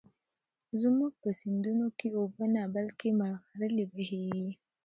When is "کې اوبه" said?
1.97-2.45